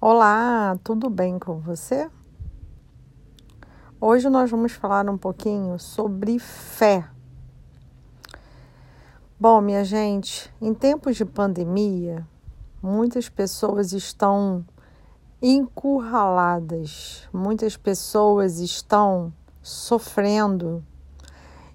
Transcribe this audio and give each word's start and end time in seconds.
Olá, 0.00 0.78
tudo 0.84 1.10
bem 1.10 1.40
com 1.40 1.58
você? 1.58 2.08
Hoje 4.00 4.28
nós 4.28 4.48
vamos 4.48 4.70
falar 4.70 5.10
um 5.10 5.18
pouquinho 5.18 5.76
sobre 5.76 6.38
fé. 6.38 7.10
Bom, 9.40 9.60
minha 9.60 9.82
gente, 9.82 10.54
em 10.62 10.72
tempos 10.72 11.16
de 11.16 11.24
pandemia, 11.24 12.24
muitas 12.80 13.28
pessoas 13.28 13.92
estão 13.92 14.64
encurraladas, 15.42 17.28
muitas 17.32 17.76
pessoas 17.76 18.60
estão 18.60 19.32
sofrendo 19.60 20.80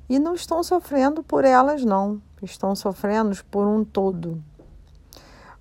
e 0.08 0.18
não 0.18 0.34
estão 0.34 0.64
sofrendo 0.64 1.22
por 1.22 1.44
elas, 1.44 1.84
não, 1.84 2.22
estão 2.42 2.74
sofrendo 2.74 3.36
por 3.52 3.68
um 3.68 3.84
todo. 3.84 4.42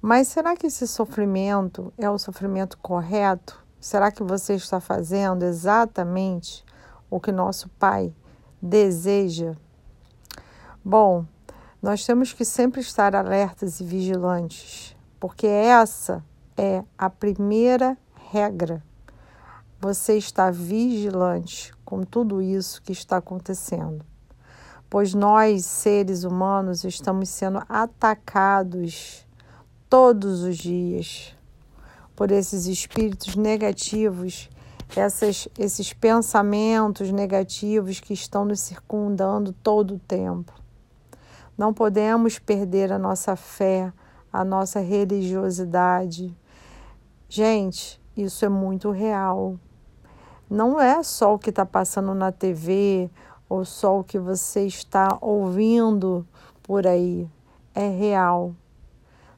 Mas 0.04 0.26
será 0.26 0.56
que 0.56 0.66
esse 0.66 0.88
sofrimento 0.88 1.92
é 1.96 2.10
o 2.10 2.18
sofrimento 2.18 2.76
correto? 2.78 3.64
Será 3.78 4.10
que 4.10 4.24
você 4.24 4.54
está 4.54 4.80
fazendo 4.80 5.44
exatamente 5.44 6.64
o 7.08 7.20
que 7.20 7.30
nosso 7.30 7.68
Pai 7.78 8.12
deseja? 8.60 9.54
Bom, 10.84 11.24
nós 11.80 12.04
temos 12.04 12.32
que 12.32 12.44
sempre 12.44 12.80
estar 12.80 13.14
alertas 13.14 13.78
e 13.78 13.84
vigilantes, 13.84 14.96
porque 15.20 15.46
essa 15.46 16.24
é 16.56 16.82
a 16.98 17.08
primeira 17.08 17.96
regra. 18.28 18.82
Você 19.80 20.18
está 20.18 20.50
vigilante 20.50 21.72
com 21.84 22.02
tudo 22.02 22.42
isso 22.42 22.82
que 22.82 22.90
está 22.90 23.18
acontecendo, 23.18 24.04
pois 24.90 25.14
nós, 25.14 25.64
seres 25.64 26.24
humanos, 26.24 26.82
estamos 26.82 27.28
sendo 27.28 27.62
atacados 27.68 29.24
todos 29.92 30.40
os 30.40 30.56
dias 30.56 31.36
por 32.16 32.30
esses 32.30 32.64
espíritos 32.64 33.36
negativos, 33.36 34.48
essas, 34.96 35.46
esses 35.58 35.92
pensamentos 35.92 37.12
negativos 37.12 38.00
que 38.00 38.14
estão 38.14 38.42
nos 38.42 38.60
circundando 38.60 39.52
todo 39.52 39.96
o 39.96 39.98
tempo. 39.98 40.50
Não 41.58 41.74
podemos 41.74 42.38
perder 42.38 42.90
a 42.90 42.98
nossa 42.98 43.36
fé, 43.36 43.92
a 44.32 44.42
nossa 44.42 44.80
religiosidade. 44.80 46.34
Gente, 47.28 48.00
isso 48.16 48.46
é 48.46 48.48
muito 48.48 48.90
real. 48.92 49.58
Não 50.48 50.80
é 50.80 51.02
só 51.02 51.34
o 51.34 51.38
que 51.38 51.50
está 51.50 51.66
passando 51.66 52.14
na 52.14 52.32
TV 52.32 53.10
ou 53.46 53.62
só 53.62 54.00
o 54.00 54.04
que 54.04 54.18
você 54.18 54.64
está 54.64 55.18
ouvindo 55.20 56.26
por 56.62 56.86
aí. 56.86 57.28
É 57.74 57.90
real. 57.90 58.54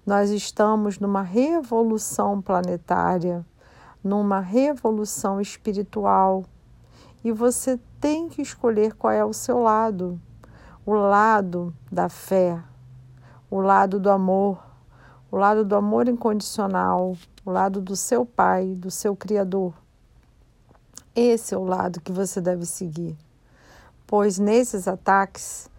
Nós 0.06 0.28
estamos 0.28 0.98
numa 0.98 1.22
revolução 1.22 2.42
planetária, 2.42 3.44
numa 4.02 4.38
revolução 4.38 5.40
espiritual, 5.40 6.44
e 7.24 7.32
você 7.32 7.80
tem 7.98 8.28
que 8.28 8.42
escolher 8.42 8.92
qual 8.92 9.14
é 9.14 9.24
o 9.24 9.32
seu 9.32 9.62
lado: 9.62 10.20
o 10.84 10.92
lado 10.92 11.74
da 11.90 12.10
fé, 12.10 12.62
o 13.50 13.60
lado 13.60 13.98
do 13.98 14.10
amor, 14.10 14.62
o 15.30 15.38
lado 15.38 15.64
do 15.64 15.74
amor 15.74 16.06
incondicional, 16.06 17.16
o 17.42 17.50
lado 17.50 17.80
do 17.80 17.96
seu 17.96 18.26
Pai, 18.26 18.74
do 18.74 18.90
seu 18.90 19.16
Criador. 19.16 19.72
Esse 21.16 21.54
é 21.54 21.56
o 21.56 21.64
lado 21.64 22.02
que 22.02 22.12
você 22.12 22.42
deve 22.42 22.66
seguir, 22.66 23.16
pois 24.06 24.38
nesses 24.38 24.86
ataques 24.86 25.70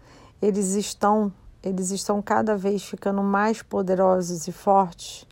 eles 0.42 0.74
estão 0.74 1.32
eles 1.66 1.90
estão 1.90 2.22
cada 2.22 2.56
vez 2.56 2.84
ficando 2.84 3.22
mais 3.22 3.60
poderosos 3.60 4.46
e 4.46 4.52
fortes, 4.52 5.26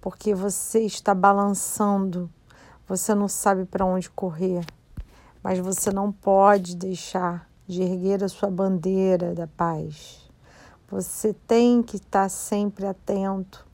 porque 0.00 0.34
você 0.34 0.80
está 0.80 1.14
balançando, 1.14 2.30
você 2.86 3.14
não 3.14 3.28
sabe 3.28 3.64
para 3.64 3.84
onde 3.84 4.10
correr, 4.10 4.64
mas 5.42 5.58
você 5.58 5.90
não 5.90 6.12
pode 6.12 6.76
deixar 6.76 7.48
de 7.66 7.82
erguer 7.82 8.22
a 8.22 8.28
sua 8.28 8.50
bandeira 8.50 9.34
da 9.34 9.46
paz. 9.46 10.28
Você 10.90 11.32
tem 11.46 11.82
que 11.82 11.96
estar 11.96 12.28
sempre 12.28 12.86
atento, 12.86 13.66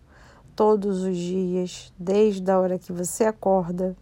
todos 0.55 1.03
os 1.03 1.17
dias, 1.17 1.93
desde 1.99 2.51
a 2.51 2.59
hora 2.59 2.79
que 2.79 2.93
você 2.93 3.25
acorda 3.25 3.97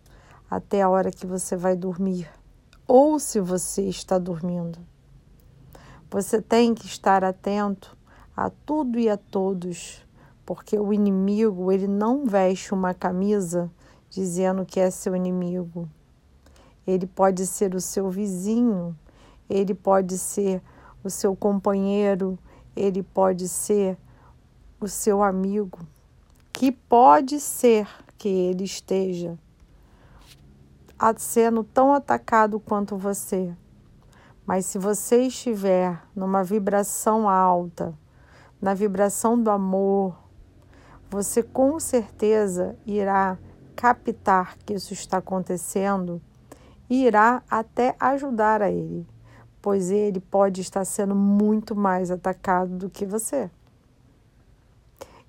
até 0.51 0.83
a 0.83 0.89
hora 0.89 1.11
que 1.11 1.27
você 1.27 1.57
vai 1.57 1.75
dormir, 1.75 2.29
ou 2.87 3.19
se 3.19 3.41
você 3.41 3.83
está 3.83 4.19
dormindo. 4.19 4.79
Você 6.15 6.41
tem 6.41 6.77
que 6.77 6.87
estar 6.87 7.25
atento 7.25 7.99
a 8.37 8.49
tudo 8.49 9.01
e 9.01 9.11
a 9.11 9.17
todos, 9.17 10.01
porque 10.47 10.79
o 10.79 10.93
inimigo, 10.93 11.73
ele 11.73 11.89
não 11.89 12.25
veste 12.25 12.73
uma 12.73 12.95
camisa 12.95 13.69
dizendo 14.09 14.65
que 14.65 14.79
é 14.79 14.93
seu 14.93 15.17
inimigo. 15.17 15.89
Ele 16.87 17.05
pode 17.05 17.45
ser 17.49 17.75
o 17.75 17.81
seu 17.81 18.09
vizinho, 18.11 18.97
ele 19.51 19.75
pode 19.75 20.17
ser 20.17 20.63
o 21.03 21.11
seu 21.11 21.35
companheiro, 21.35 22.39
ele 22.77 23.03
pode 23.03 23.49
ser 23.49 23.99
o 24.81 24.87
seu 24.87 25.21
amigo, 25.21 25.81
que 26.53 26.71
pode 26.71 27.41
ser 27.41 27.89
que 28.17 28.29
ele 28.29 28.63
esteja 28.63 29.37
sendo 31.19 31.65
tão 31.65 31.93
atacado 31.93 32.61
quanto 32.61 32.97
você. 32.97 33.53
Mas 34.47 34.67
se 34.67 34.79
você 34.79 35.23
estiver 35.23 36.03
numa 36.15 36.45
vibração 36.45 37.29
alta, 37.29 37.95
na 38.61 38.75
vibração 38.75 39.41
do 39.41 39.51
amor, 39.51 40.17
você 41.11 41.43
com 41.43 41.79
certeza 41.81 42.77
irá 42.87 43.39
captar 43.75 44.57
que 44.59 44.75
isso 44.75 44.93
está 44.93 45.19
acontecendo 45.19 46.21
e 46.89 47.07
irá 47.07 47.43
até 47.51 47.97
ajudar 47.99 48.63
a 48.63 48.71
ele, 48.71 49.07
pois 49.63 49.91
ele 49.91 50.21
pode 50.21 50.61
estar 50.61 50.85
sendo 50.85 51.15
muito 51.15 51.75
mais 51.75 52.11
atacado 52.11 52.77
do 52.77 52.91
que 52.91 53.07
você. 53.07 53.51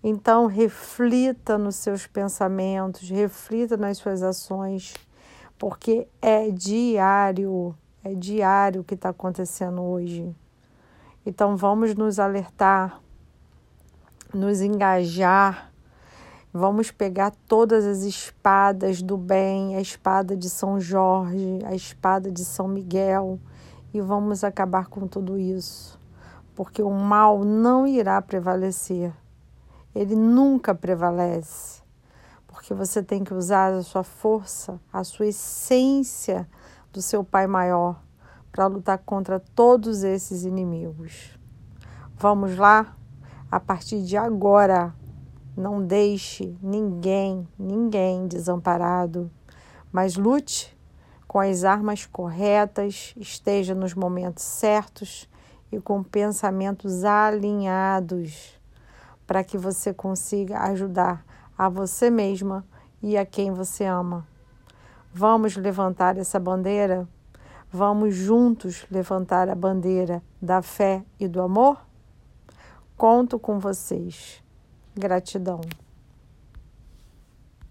Então, 0.04 0.46
reflita 0.46 1.58
nos 1.58 1.78
seus 1.78 2.06
pensamentos, 2.06 3.10
reflita 3.10 3.76
nas 3.76 3.98
suas 3.98 4.22
ações, 4.22 4.94
porque 5.58 6.08
é 6.22 6.52
diário 6.52 7.76
é 8.06 8.14
diário 8.14 8.82
o 8.82 8.84
que 8.84 8.94
está 8.94 9.10
acontecendo 9.10 9.82
hoje. 9.82 10.34
Então 11.26 11.58
vamos 11.58 11.96
nos 11.96 12.20
alertar, 12.20 13.02
nos 14.32 14.62
engajar, 14.62 15.72
vamos 16.54 16.92
pegar 16.92 17.34
todas 17.48 17.84
as 17.84 18.04
espadas 18.04 19.02
do 19.02 19.18
bem, 19.18 19.76
a 19.76 19.82
espada 19.82 20.38
de 20.38 20.52
São 20.52 20.80
Jorge, 20.80 21.60
a 21.66 21.74
espada 21.74 22.32
de 22.32 22.46
São 22.46 22.68
Miguel, 22.68 23.40
e 23.92 24.00
vamos 24.00 24.44
acabar 24.44 24.86
com 24.86 25.08
tudo 25.08 25.36
isso, 25.36 26.00
porque 26.54 26.84
o 26.84 26.92
mal 26.92 27.44
não 27.44 27.88
irá 27.88 28.22
prevalecer. 28.22 29.12
Ele 29.96 30.16
nunca 30.16 30.76
prevalece, 30.76 31.82
porque 32.46 32.72
você 32.72 33.02
tem 33.02 33.24
que 33.24 33.34
usar 33.34 33.74
a 33.74 33.82
sua 33.82 34.04
força, 34.04 34.80
a 34.94 35.04
sua 35.04 35.26
essência 35.26 36.48
do 36.96 37.02
seu 37.02 37.26
Pai 37.26 37.46
maior 37.46 38.02
para 38.54 38.68
lutar 38.68 38.98
contra 39.00 39.38
todos 39.38 40.02
esses 40.02 40.46
inimigos. 40.46 41.38
Vamos 42.16 42.56
lá? 42.56 42.96
A 43.52 43.60
partir 43.60 44.02
de 44.02 44.16
agora, 44.16 44.96
não 45.58 45.86
deixe 45.86 46.58
ninguém, 46.62 47.46
ninguém 47.60 48.28
desamparado, 48.28 49.30
mas 49.92 50.16
lute 50.16 50.76
com 51.28 51.40
as 51.40 51.66
armas 51.66 52.06
corretas, 52.06 53.14
esteja 53.18 53.76
nos 53.76 53.94
momentos 53.94 54.44
certos 54.46 55.30
e 55.70 55.82
com 55.82 56.02
pensamentos 56.02 57.04
alinhados 57.04 58.58
para 59.28 59.44
que 59.44 59.58
você 59.58 59.94
consiga 59.94 60.60
ajudar 60.60 61.26
a 61.58 61.68
você 61.68 62.10
mesma 62.10 62.66
e 63.04 63.18
a 63.18 63.26
quem 63.26 63.52
você 63.52 63.84
ama. 63.84 64.26
Vamos 65.18 65.56
levantar 65.56 66.18
essa 66.18 66.38
bandeira? 66.38 67.08
Vamos 67.72 68.14
juntos 68.14 68.86
levantar 68.92 69.48
a 69.48 69.56
bandeira 69.56 70.22
da 70.42 70.62
fé 70.62 71.06
e 71.18 71.26
do 71.26 71.42
amor? 71.42 71.78
Conto 72.98 73.40
com 73.40 73.58
vocês. 73.58 74.44
Gratidão. 74.94 75.62